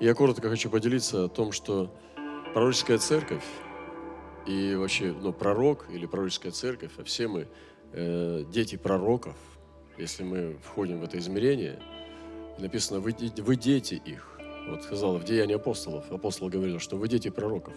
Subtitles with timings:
[0.00, 1.92] Я коротко хочу поделиться о том, что
[2.54, 3.42] пророческая церковь
[4.46, 7.48] и вообще ну, пророк или пророческая церковь, а все мы
[7.92, 9.34] э, дети пророков,
[9.96, 11.82] если мы входим в это измерение,
[12.60, 14.38] написано, вы, вы дети их.
[14.68, 17.74] Вот сказал в Деянии апостолов, апостол говорил, что вы дети пророков.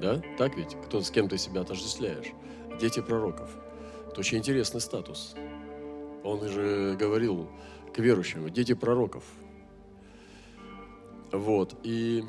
[0.00, 0.22] Да?
[0.38, 0.74] Так ведь?
[0.86, 2.32] Кто с кем ты себя отождествляешь?
[2.80, 3.50] Дети пророков.
[4.08, 5.34] Это очень интересный статус.
[6.22, 7.50] Он же говорил
[7.94, 9.24] к верующим, дети пророков–
[11.36, 12.24] вот, и,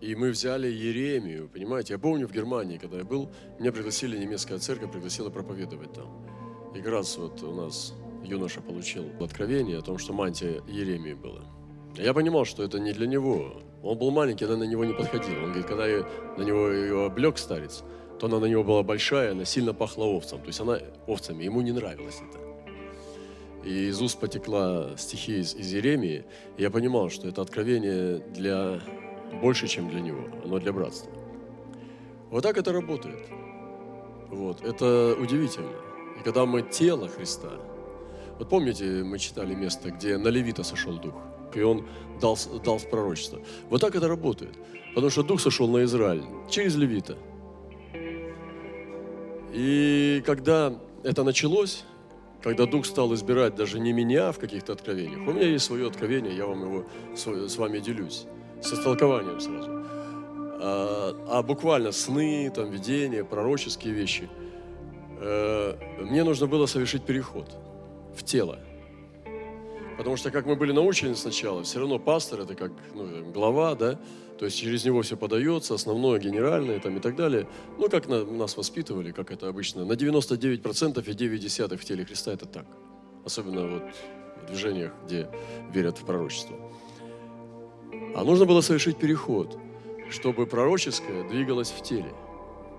[0.00, 4.58] и мы взяли Еремию, понимаете, я помню в Германии, когда я был, меня пригласили, немецкая
[4.58, 6.26] церковь пригласила проповедовать там.
[6.74, 11.42] И как раз вот у нас юноша получил откровение о том, что мантия Еремии была.
[11.96, 13.62] Я понимал, что это не для него.
[13.82, 15.38] Он был маленький, она на него не подходила.
[15.38, 16.06] Он говорит, когда я
[16.38, 17.82] на него ее облег старец,
[18.18, 20.40] то она на него была большая, она сильно пахла овцем.
[20.40, 22.49] То есть она овцами, ему не нравилось это
[23.64, 26.24] и из уст потекла стихи из, из Еремии,
[26.58, 28.80] я понимал, что это откровение для
[29.42, 31.12] больше, чем для него, оно для братства.
[32.30, 33.26] Вот так это работает.
[34.28, 35.72] Вот, это удивительно.
[36.18, 37.50] И когда мы тело Христа,
[38.38, 41.14] вот помните, мы читали место, где на Левита сошел Дух,
[41.54, 41.86] и он
[42.20, 43.40] дал, дал пророчество.
[43.68, 44.56] Вот так это работает.
[44.94, 47.16] Потому что Дух сошел на Израиль через Левита.
[49.52, 51.84] И когда это началось,
[52.42, 55.26] когда Дух стал избирать даже не меня в каких-то откровениях.
[55.26, 58.26] У меня есть свое откровение, я вам его с вами делюсь.
[58.62, 59.70] С истолкованием сразу.
[60.62, 64.28] А, а буквально сны, там, видения, пророческие вещи.
[65.18, 67.48] Э, мне нужно было совершить переход
[68.14, 68.58] в тело.
[70.00, 74.00] Потому что, как мы были научены сначала, все равно пастор это как ну, глава, да,
[74.38, 77.46] то есть через него все подается, основное, генеральное там, и так далее.
[77.76, 79.84] Ну, как на, нас воспитывали, как это обычно.
[79.84, 82.64] На 99% и 9 десятых в теле Христа это так.
[83.26, 83.82] Особенно вот
[84.42, 85.28] в движениях, где
[85.70, 86.56] верят в пророчество.
[88.14, 89.58] А нужно было совершить переход,
[90.08, 92.14] чтобы пророческое двигалось в теле.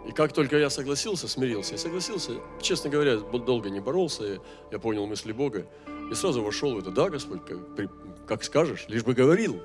[0.08, 4.40] И как только я согласился, смирился, я согласился, честно говоря, долго не боролся, я,
[4.72, 5.68] я понял мысли Бога,
[6.12, 7.90] и сразу вошел в это, да, Господь, как,
[8.28, 9.62] как скажешь, лишь бы говорил,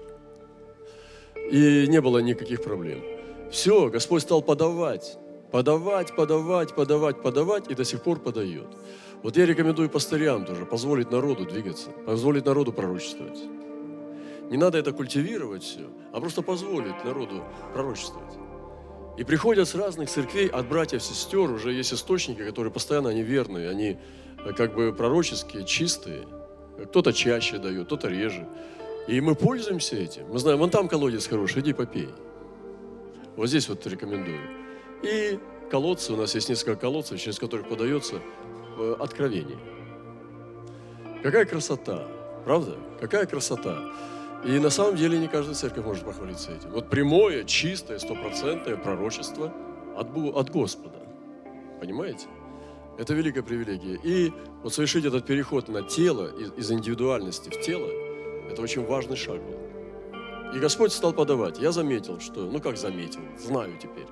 [1.51, 3.03] и не было никаких проблем.
[3.51, 5.19] Все, Господь стал подавать,
[5.51, 8.69] подавать, подавать, подавать, подавать, и до сих пор подает.
[9.25, 13.43] Вот я рекомендую пастырям тоже позволить народу двигаться, позволить народу пророчествовать.
[14.49, 17.43] Не надо это культивировать все, а просто позволить народу
[17.75, 18.46] пророчествовать.
[19.17, 23.71] И приходят с разных церквей от братьев, сестер, уже есть источники, которые постоянно они верные,
[23.71, 23.99] они
[24.45, 26.27] э, как бы пророческие, чистые.
[26.85, 28.47] Кто-то чаще дает, кто-то реже.
[29.09, 30.29] И мы пользуемся этим.
[30.29, 32.11] Мы знаем, вон там колодец хороший, иди попей.
[33.37, 34.41] Вот здесь вот рекомендую.
[35.03, 35.39] И
[35.71, 38.17] колодцы, у нас есть несколько колодцев, через которых подается
[38.79, 39.59] э, откровение.
[41.23, 42.07] Какая красота,
[42.45, 42.77] правда?
[43.01, 43.83] Какая красота.
[44.47, 46.71] И на самом деле не каждая церковь может похвалиться этим.
[46.71, 49.53] Вот прямое, чистое, стопроцентное пророчество
[49.97, 50.97] от, от Господа.
[51.81, 52.27] Понимаете?
[52.97, 53.99] Это великая привилегия.
[54.05, 57.89] И вот совершить этот переход на тело, из индивидуальности в тело–
[58.51, 59.59] это очень важный шаг был.
[60.55, 61.59] И Господь стал подавать.
[61.59, 64.07] Я заметил, что, ну как заметил, знаю теперь,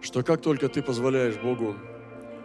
[0.00, 1.74] что как только ты позволяешь Богу,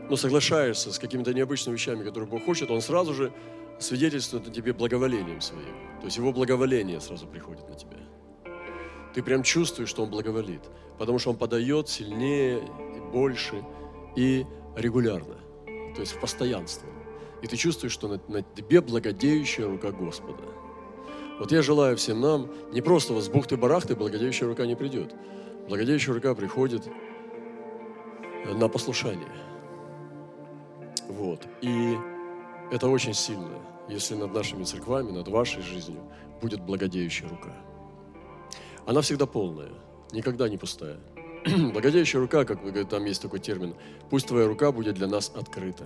[0.09, 3.31] ну соглашаешься с какими-то необычными вещами, которые Бог хочет, Он сразу же
[3.79, 5.75] свидетельствует о тебе благоволением своим.
[5.99, 7.97] То есть Его благоволение сразу приходит на тебя.
[9.13, 10.61] Ты прям чувствуешь, что Он благоволит,
[10.97, 12.61] потому что Он подает сильнее,
[12.95, 13.63] и больше
[14.15, 14.45] и
[14.75, 15.35] регулярно,
[15.95, 16.87] то есть в постоянство.
[17.41, 20.43] И ты чувствуешь, что на, на тебе благодеющая рука Господа–
[21.39, 25.15] вот я желаю всем нам, не просто вот с бухты-барахты благодеющая рука не придет.
[25.69, 26.85] Благодеющая рука приходит
[28.45, 29.31] на послушание.
[31.07, 31.47] Вот.
[31.61, 31.95] И
[32.71, 36.01] это очень сильно, если над нашими церквами, над вашей жизнью
[36.41, 37.53] будет благодеющая рука.
[38.85, 39.69] Она всегда полная,
[40.11, 40.97] никогда не пустая.
[41.45, 43.75] Благодеющая рука, как вы говорите, там есть такой термин,
[44.09, 45.85] пусть твоя рука будет для нас открыта.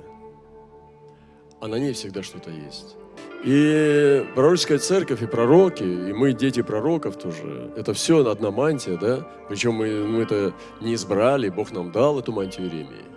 [1.60, 2.96] А на ней всегда что-то есть.
[3.44, 7.72] И пророческая церковь, и пророки, и мы дети пророков тоже.
[7.76, 9.28] Это все одна мантия, да?
[9.50, 13.13] Причем мы, мы это не избрали, Бог нам дал эту мантию Еремии.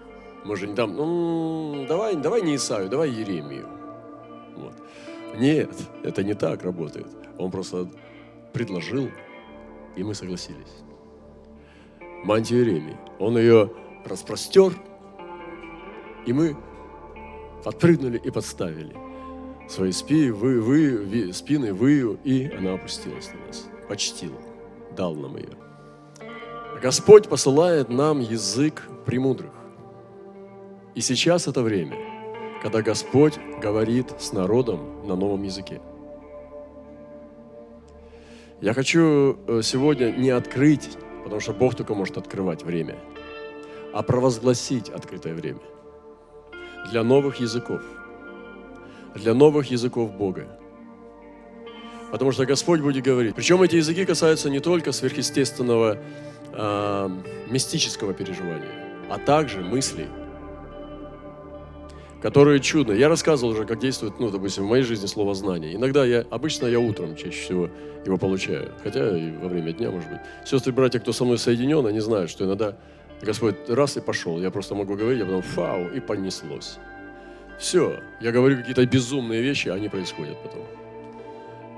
[0.47, 3.69] Мы же не там, ну, давай, давай не Исаю, давай Еремию.
[4.55, 4.75] Вот.
[5.37, 5.71] Нет,
[6.05, 7.09] это не так работает.
[7.37, 7.89] Он просто
[8.53, 9.11] предложил,
[9.97, 10.85] и мы согласились.
[12.23, 12.97] Мантия Еремии.
[13.19, 13.73] Он ее
[14.05, 14.73] распростер,
[16.27, 16.57] и мы
[17.65, 18.97] подпрыгнули и подставили
[19.69, 24.41] свои спи, вы, вы, спины выю, и она опустилась на нас, почтила,
[24.97, 25.57] дал нам ее.
[26.81, 29.51] Господь посылает нам язык премудрых.
[30.97, 31.99] И сейчас это время,
[32.63, 35.83] когда Господь говорит с народом на новом языке.
[38.63, 40.89] Я хочу э, сегодня не открыть,
[41.23, 42.97] потому что Бог только может открывать время,
[43.93, 45.61] а провозгласить открытое время
[46.91, 47.83] для новых языков,
[49.15, 50.49] для новых языков Бога.
[52.11, 53.35] Потому что Господь будет говорить.
[53.35, 55.99] Причем эти языки касаются не только сверхъестественного
[56.55, 57.11] э,
[57.51, 58.73] мистического переживания,
[59.11, 60.07] а также мыслей,
[62.23, 62.93] которые чудно.
[62.93, 65.75] Я рассказывал уже, как действует, ну, допустим, в моей жизни слово знание.
[65.75, 67.71] Иногда я, обычно я утром чаще всего
[68.05, 70.21] его получаю, хотя и во время дня, может быть.
[70.45, 72.77] Сестры и братья, кто со мной соединен, они знают, что иногда
[73.23, 74.41] Господь раз и пошел.
[74.41, 76.79] Я просто могу говорить, а потом фау, и понеслось.
[77.59, 80.63] Все, я говорю какие-то безумные вещи, они происходят потом.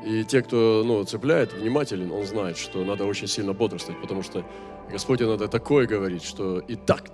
[0.05, 4.45] И те, кто ну, цепляет, внимателен, он знает, что надо очень сильно бодрствовать, потому что
[4.91, 7.05] Господь иногда такое говорит, что и так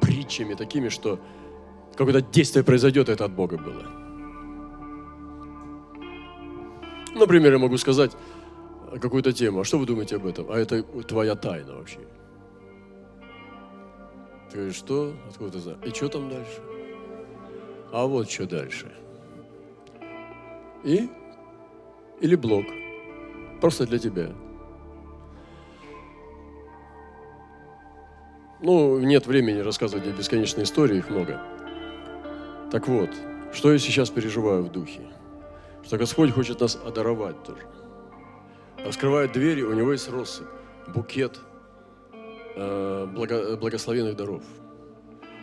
[0.00, 1.18] притчами такими, что
[1.96, 3.84] какое-то действие произойдет, это от Бога было.
[7.14, 8.12] Например, я могу сказать
[9.00, 10.50] какую-то тему, а что вы думаете об этом?
[10.50, 12.00] А это твоя тайна вообще.
[14.50, 15.14] Ты говоришь, что?
[15.28, 15.78] Откуда ты знаешь?
[15.84, 16.60] И что там дальше?
[17.92, 18.92] А вот что дальше.
[20.82, 21.08] И
[22.20, 22.66] или блок.
[23.60, 24.30] Просто для тебя.
[28.62, 31.40] Ну, нет времени рассказывать о бесконечной истории, их много.
[32.70, 33.10] Так вот,
[33.52, 35.00] что я сейчас переживаю в духе?
[35.84, 37.62] Что Господь хочет нас одаровать тоже.
[38.84, 40.46] Раскрывает двери, у него есть россыпь,
[40.88, 41.38] букет
[42.56, 44.42] э, благо, благословенных даров,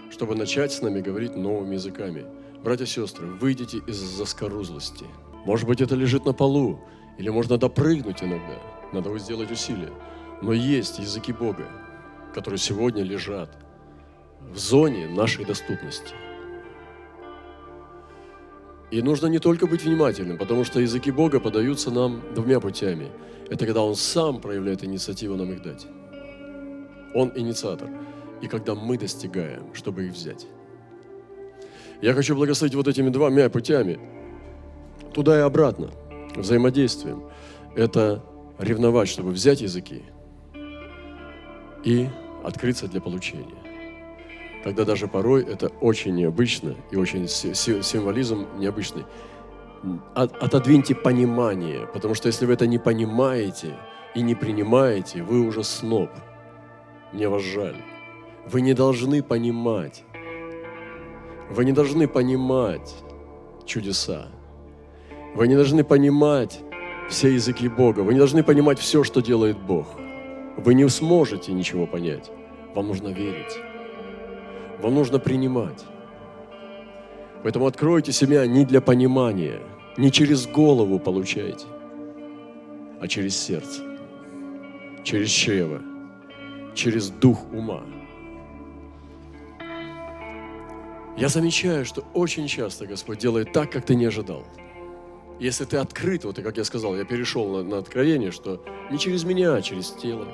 [0.10, 2.26] чтобы начать с нами говорить новыми языками.
[2.64, 5.06] Братья и сестры, выйдите из заскорузлости–
[5.48, 6.78] может быть, это лежит на полу,
[7.18, 8.60] или можно допрыгнуть иногда.
[8.92, 9.94] Надо будет сделать усилия.
[10.42, 11.70] Но есть языки Бога,
[12.34, 13.50] которые сегодня лежат
[14.42, 16.14] в зоне нашей доступности.
[18.92, 23.12] И нужно не только быть внимательным, потому что языки Бога подаются нам двумя путями.
[23.50, 25.86] Это когда Он сам проявляет инициативу нам их дать.
[27.14, 27.90] Он инициатор.
[28.42, 30.48] И когда мы достигаем, чтобы их взять.
[32.02, 34.00] Я хочу благословить вот этими двумя путями–
[35.18, 35.90] туда и обратно,
[36.36, 37.24] взаимодействием.
[37.76, 38.24] Это
[38.60, 40.04] ревновать, чтобы взять языки
[41.84, 42.08] и
[42.44, 43.67] открыться для получения.
[44.64, 49.06] Когда даже порой это очень необычно и очень символизм необычный.
[50.16, 53.78] Отодвиньте понимание, потому что если вы это не понимаете
[54.16, 56.10] и не принимаете, вы уже сноб.
[57.14, 57.78] Мне вас жаль.
[58.48, 60.04] Вы не должны понимать.
[61.50, 62.96] Вы не должны понимать
[63.66, 64.28] чудеса.
[65.36, 66.60] Вы не должны понимать
[67.10, 68.02] все языки Бога.
[68.02, 69.88] Вы не должны понимать все, что делает Бог.
[70.58, 72.32] Вы не сможете ничего понять.
[72.74, 73.58] Вам нужно верить.
[74.82, 75.86] Вам нужно принимать.
[77.44, 79.62] Поэтому откройте себя не для понимания,
[79.98, 81.66] не через голову получайте,
[83.00, 83.82] а через сердце,
[85.04, 85.82] через чрево,
[86.76, 87.84] через дух ума.
[91.18, 94.44] Я замечаю, что очень часто Господь делает так, как ты не ожидал–
[95.40, 98.98] если ты открыт, вот и как я сказал, я перешел на, на откровение, что не
[98.98, 100.28] через меня, а через тело.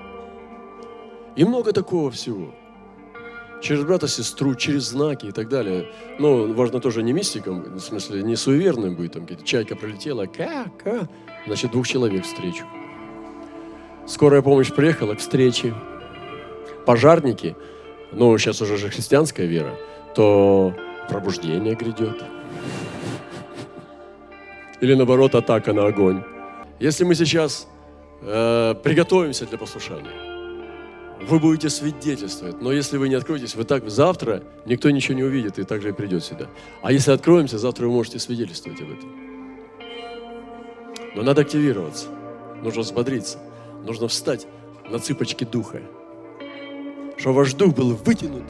[1.35, 2.53] И много такого всего.
[3.63, 5.89] Через брата, сестру, через знаки и так далее.
[6.19, 11.07] Но важно тоже не мистиком, в смысле не суеверным быть, там чайка пролетела, ка, ка,
[11.47, 12.65] значит двух человек встречу.
[14.05, 15.73] Скорая помощь приехала к встрече.
[16.85, 17.55] Пожарники,
[18.11, 19.73] ну сейчас уже же христианская вера,
[20.13, 20.73] то
[21.07, 22.21] пробуждение грядет
[24.81, 26.21] или наоборот атака на огонь.
[26.81, 27.69] Если мы сейчас
[28.21, 30.32] э, приготовимся для послушания,
[31.27, 32.61] вы будете свидетельствовать.
[32.61, 36.23] Но если вы не откроетесь, вы так завтра никто ничего не увидит и также придет
[36.23, 36.47] сюда.
[36.81, 39.09] А если откроемся, завтра вы можете свидетельствовать об этом.
[41.15, 42.07] Но надо активироваться,
[42.61, 43.37] нужно взбодриться,
[43.85, 44.47] нужно встать
[44.89, 45.81] на цыпочки духа,
[47.17, 48.43] чтобы ваш дух был вытянут,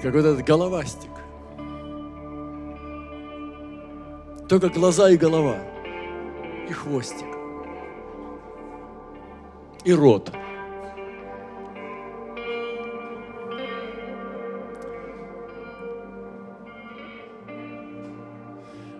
[0.00, 1.10] как вот этот головастик.
[4.48, 5.58] Только глаза и голова,
[6.68, 7.26] и хвостик,
[9.84, 10.30] и рот.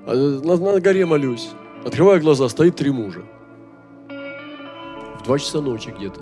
[0.06, 1.50] На, на горе молюсь.
[1.84, 3.24] Открываю глаза, стоит три мужа.
[5.18, 6.20] В два часа ночи где-то.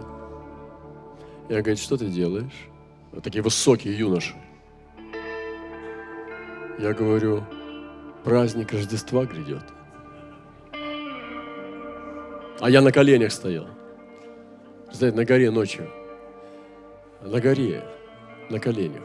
[1.48, 2.68] Я говорю, что ты делаешь?
[3.22, 4.34] Такие высокие юноши.
[6.78, 7.44] Я говорю,
[8.24, 9.64] праздник Рождества грядет.
[12.60, 13.66] А я на коленях стоял.
[14.92, 15.88] Знаете, на горе ночью.
[17.20, 17.84] На горе,
[18.50, 19.02] на коленях.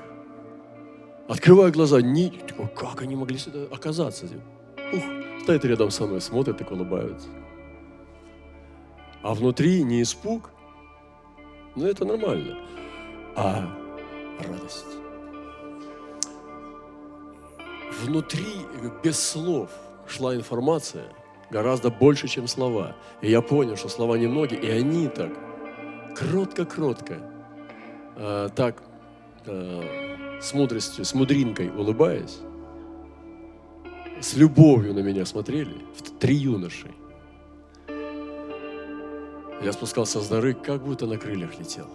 [1.28, 2.34] Открываю глаза, не,
[2.76, 4.28] как они могли сюда оказаться?
[4.94, 5.04] Ух,
[5.44, 7.28] стоит рядом со мной, смотрят и улыбаются.
[9.22, 10.52] А внутри не испуг,
[11.76, 12.58] ну это нормально,
[13.36, 13.68] а
[14.40, 14.86] радость.
[18.04, 18.46] Внутри,
[19.04, 19.70] без слов,
[20.08, 21.12] шла информация
[21.50, 22.96] гораздо больше, чем слова.
[23.22, 25.32] И я понял, что слова немногие, и они так
[26.16, 27.20] кротко-кротко,
[28.16, 28.84] э, так
[29.46, 32.40] э, с мудростью, с мудринкой улыбаясь,
[34.22, 35.76] с любовью на меня смотрели,
[36.20, 36.92] три юноши.
[39.62, 41.88] Я спускался с горы, как будто на крыльях летел.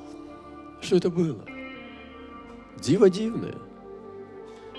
[0.81, 1.45] Что это было?
[2.81, 3.55] Диво дивное.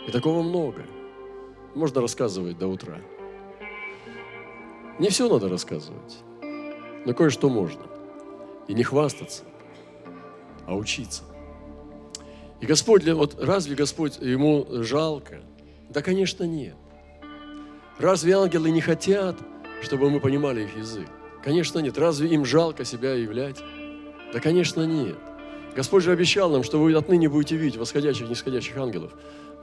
[0.08, 0.86] И такого много.
[1.76, 3.00] Можно рассказывать до утра.
[5.00, 6.20] Не все надо рассказывать,
[7.06, 7.82] но кое-что можно.
[8.68, 9.44] И не хвастаться,
[10.68, 11.24] а учиться.
[12.62, 15.42] И Господь, вот разве Господь, ему жалко?
[15.90, 16.76] Да, конечно, нет.
[18.00, 19.36] Разве ангелы не хотят,
[19.82, 21.08] чтобы мы понимали их язык?
[21.44, 21.98] Конечно, нет.
[21.98, 23.62] Разве им жалко себя являть?
[24.34, 25.16] Да, конечно, нет.
[25.76, 29.12] Господь же обещал нам, что вы отныне будете видеть восходящих и нисходящих ангелов.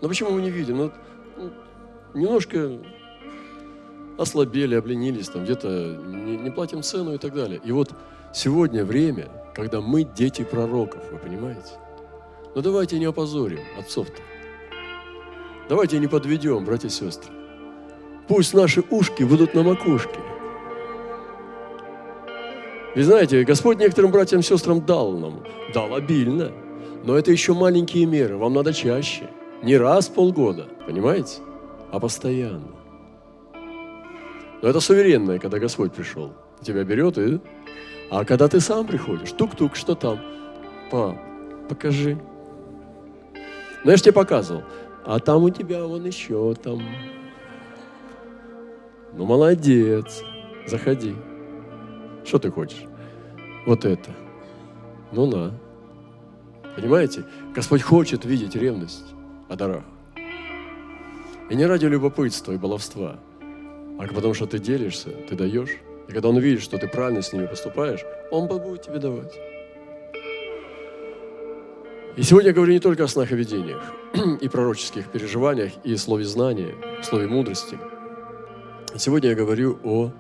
[0.01, 0.77] Но почему мы не видим?
[0.77, 0.93] Ну,
[2.15, 2.79] немножко
[4.19, 7.61] ослабели, обленились, там где-то не, не платим цену и так далее.
[7.65, 7.93] И вот
[8.35, 11.73] сегодня время, когда мы дети пророков, вы понимаете?
[12.55, 14.21] Но давайте не опозорим отцов-то.
[15.69, 17.39] Давайте не подведем, братья и сестры.
[18.31, 20.21] Пусть наши ушки будут на макушке.
[22.95, 25.43] Вы знаете, Господь некоторым братьям и сестрам дал нам,
[25.75, 26.53] дал обильно.
[27.03, 29.29] Но это еще маленькие меры, вам надо чаще.
[29.65, 31.41] Не раз в полгода, понимаете?
[31.91, 32.69] А постоянно.
[34.63, 36.33] Но это суверенное, когда Господь пришел.
[36.63, 37.41] Тебя берет и...
[38.13, 40.21] А когда ты сам приходишь, тук-тук, что там?
[40.93, 41.17] Пап,
[41.69, 42.17] покажи.
[43.83, 44.63] Ну, я тебе показывал.
[45.05, 46.81] А там у тебя вон еще там.
[49.12, 50.23] Ну, молодец.
[50.67, 51.14] Заходи.
[52.25, 52.85] Что ты хочешь?
[53.67, 54.11] Вот это.
[55.12, 55.52] Ну на.
[56.76, 57.25] Понимаете?
[57.55, 59.14] Господь хочет видеть ревность
[59.49, 59.83] о дарах.
[61.49, 63.19] И не ради любопытства и баловства,
[63.99, 65.79] а потому что ты делишься, ты даешь.
[66.09, 68.00] И когда Он видит, что ты правильно с ними поступаешь,
[68.31, 69.35] Он будет тебе давать.
[72.17, 73.83] И сегодня я говорю не только о снах видениях,
[74.40, 77.79] и пророческих переживаниях, и слове знания, слове мудрости.
[78.97, 80.12] Сегодня я говорю о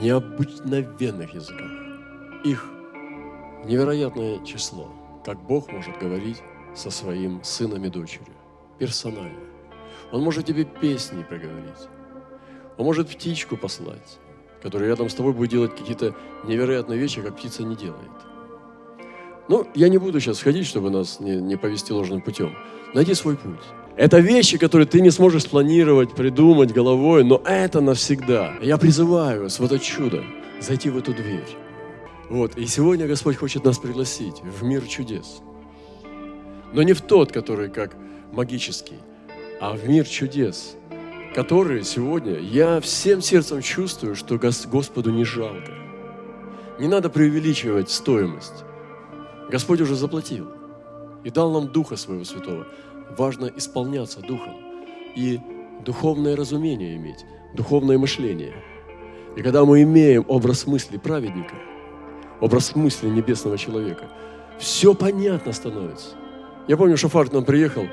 [0.00, 1.70] необыкновенных языках.
[2.44, 2.64] Их
[3.64, 4.90] невероятное число,
[5.24, 6.42] как Бог может говорить
[6.74, 8.34] со своим сыном и дочерью,
[8.78, 9.38] персонально.
[10.12, 11.88] Он может тебе песни проговорить.
[12.76, 14.18] Он может птичку послать,
[14.62, 16.14] которая рядом с тобой будет делать какие-то
[16.44, 18.10] невероятные вещи, как птица не делает–
[19.46, 22.56] ну, я не буду сейчас ходить, чтобы нас не, не повести ложным путем.
[22.94, 23.60] Найди свой путь.
[23.96, 28.54] Это вещи, которые ты не сможешь спланировать, придумать головой, но это навсегда.
[28.60, 30.24] Я призываю вас в это чудо
[30.60, 31.46] зайти в эту дверь.
[32.28, 35.42] Вот, и сегодня Господь хочет нас пригласить в мир чудес.
[36.72, 37.96] Но не в тот, который как
[38.32, 38.98] магический,
[39.60, 40.74] а в мир чудес,
[41.32, 45.72] который сегодня я всем сердцем чувствую, что Господу не жалко.
[46.80, 48.64] Не надо преувеличивать стоимость.
[49.50, 50.48] Господь уже заплатил
[51.22, 52.66] и дал нам Духа Своего Святого.
[53.16, 54.56] Важно исполняться Духом
[55.14, 55.40] и
[55.84, 58.54] духовное разумение иметь, духовное мышление.
[59.36, 61.54] И когда мы имеем образ мысли праведника,
[62.40, 64.08] образ мысли небесного человека,
[64.58, 66.10] все понятно становится.
[66.68, 67.86] Я помню, Шафар к нам приехал,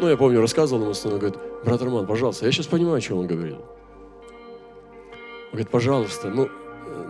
[0.00, 3.18] ну, я помню, рассказывал ему, он говорит, брат Роман, пожалуйста, я сейчас понимаю, о чем
[3.18, 3.56] он говорил.
[3.56, 6.48] Он говорит, пожалуйста, ну,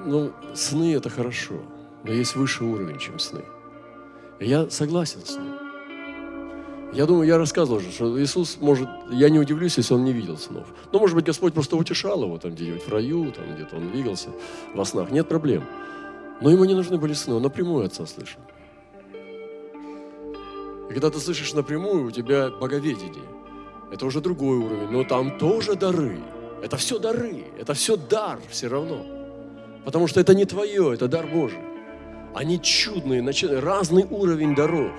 [0.06, 1.54] ну, сны это хорошо,
[2.04, 3.42] но есть высший уровень, чем сны.
[4.40, 5.59] Я согласен с ним.
[6.92, 10.36] Я думаю, я рассказывал уже, что Иисус может, я не удивлюсь, если он не видел
[10.36, 10.66] снов.
[10.92, 14.30] Но, может быть, Господь просто утешал его там где-нибудь в раю, там где-то он двигался
[14.74, 15.10] во снах.
[15.10, 15.64] Нет проблем.
[16.40, 18.40] Но ему не нужны были сны, он напрямую Отца слышал.
[20.88, 23.28] И когда ты слышишь напрямую, у тебя боговедение.
[23.92, 26.18] Это уже другой уровень, но там тоже дары.
[26.60, 29.06] Это все дары, это все дар все равно.
[29.84, 31.60] Потому что это не твое, это дар Божий.
[32.34, 33.22] Они чудные,
[33.60, 34.92] разный уровень даров.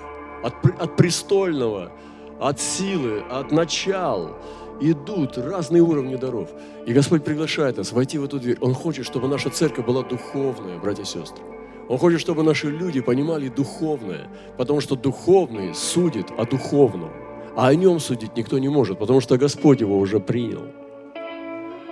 [0.43, 1.91] От, от престольного,
[2.39, 4.35] от силы, от начал
[4.81, 6.49] идут разные уровни даров.
[6.87, 8.57] И Господь приглашает нас войти в эту дверь.
[8.61, 11.43] Он хочет, чтобы наша церковь была духовная, братья и сестры.
[11.87, 17.11] Он хочет, чтобы наши люди понимали духовное, потому что духовный судит о духовном,
[17.55, 20.63] а о нем судить никто не может, потому что Господь его уже принял.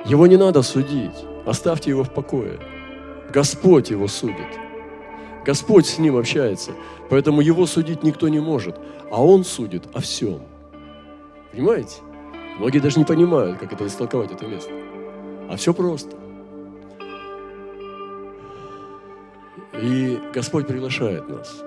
[0.05, 2.59] Его не надо судить, оставьте его в покое.
[3.33, 4.68] Господь его судит.
[5.49, 6.73] Господь с ним общается,
[7.09, 8.77] поэтому его судить никто не может,
[9.09, 10.43] а он судит о всем.
[11.51, 12.01] Понимаете?
[12.59, 14.69] Многие даже не понимают, как это истолковать, это место.
[15.49, 16.15] А все просто.
[19.81, 21.63] И Господь приглашает нас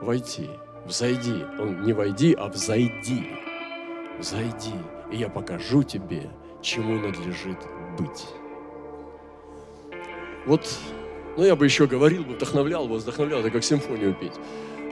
[0.00, 0.50] войти,
[0.84, 1.44] взойди.
[1.60, 3.28] Он не войди, а взойди.
[4.18, 4.74] Взойди,
[5.12, 6.28] и я покажу тебе,
[6.62, 7.58] чему надлежит
[7.96, 8.26] быть.
[10.46, 10.68] Вот,
[11.40, 14.34] ну я бы еще говорил, бы, вдохновлял бы, вдохновлял, это как симфонию петь.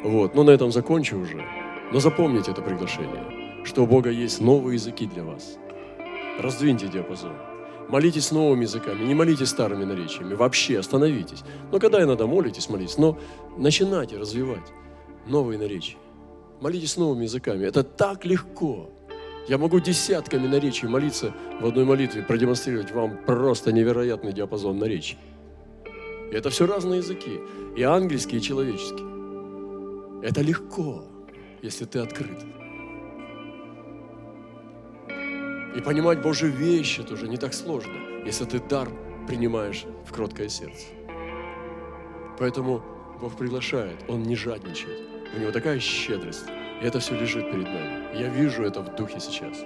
[0.02, 1.45] Вот, но на этом закончу уже.
[1.93, 3.23] Но запомните это приглашение,
[3.64, 5.59] что у Бога есть новые языки для вас.
[6.38, 7.35] Раздвиньте диапазон.
[7.90, 10.33] Молитесь новыми языками, не молитесь старыми наречиями.
[10.33, 11.43] Вообще остановитесь.
[11.71, 13.19] Но когда иногда молитесь, молитесь, но
[13.59, 14.73] начинайте развивать
[15.26, 15.99] новые наречия.
[16.62, 17.67] Молитесь новыми языками.
[17.67, 18.88] Это так легко.
[19.49, 25.19] Я могу десятками наречий молиться в одной молитве, продемонстрировать вам просто невероятный диапазон наречий.
[26.30, 27.40] И это все разные языки.
[27.76, 29.08] И ангельские, и человеческие.
[30.23, 31.04] Это легко,
[31.62, 32.44] если ты открыт.
[35.76, 37.94] И понимать Божьи вещи тоже не так сложно,
[38.25, 38.88] если ты дар
[39.26, 40.87] принимаешь в кроткое сердце.
[42.38, 42.82] Поэтому
[43.20, 45.06] Бог приглашает, Он не жадничает.
[45.37, 46.47] У Него такая щедрость,
[46.82, 48.18] и это все лежит перед нами.
[48.18, 49.58] Я вижу это в духе сейчас,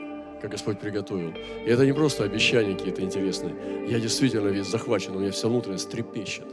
[0.43, 1.33] как Господь приготовил.
[1.65, 3.55] И это не просто обещания какие-то интересные.
[3.89, 6.47] Я действительно весь захвачен, у меня вся внутренность трепещет,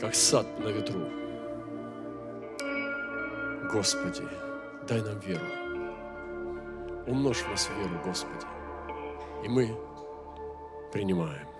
[0.00, 1.08] как сад на ветру.
[3.72, 4.22] Господи,
[4.88, 5.46] дай нам веру.
[7.06, 8.46] Умножь в нас веру, Господи.
[9.44, 9.70] И мы
[10.92, 11.55] принимаем.